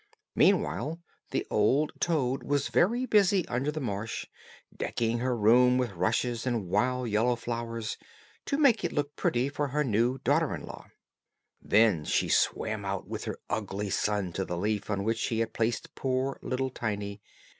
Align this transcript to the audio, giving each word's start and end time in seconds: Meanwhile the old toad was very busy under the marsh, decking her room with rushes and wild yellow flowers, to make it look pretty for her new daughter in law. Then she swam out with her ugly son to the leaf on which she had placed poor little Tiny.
Meanwhile 0.33 0.99
the 1.29 1.45
old 1.51 1.91
toad 1.99 2.41
was 2.41 2.69
very 2.69 3.05
busy 3.05 3.47
under 3.47 3.69
the 3.71 3.79
marsh, 3.79 4.25
decking 4.75 5.19
her 5.19 5.37
room 5.37 5.77
with 5.77 5.91
rushes 5.91 6.47
and 6.47 6.67
wild 6.67 7.07
yellow 7.07 7.35
flowers, 7.35 7.99
to 8.45 8.57
make 8.57 8.83
it 8.83 8.91
look 8.91 9.15
pretty 9.15 9.47
for 9.47 9.67
her 9.67 9.83
new 9.83 10.17
daughter 10.23 10.55
in 10.55 10.65
law. 10.65 10.87
Then 11.61 12.03
she 12.03 12.29
swam 12.29 12.83
out 12.83 13.07
with 13.07 13.25
her 13.25 13.37
ugly 13.47 13.91
son 13.91 14.33
to 14.33 14.43
the 14.43 14.57
leaf 14.57 14.89
on 14.89 15.03
which 15.03 15.19
she 15.19 15.37
had 15.37 15.53
placed 15.53 15.93
poor 15.93 16.39
little 16.41 16.71
Tiny. 16.71 17.21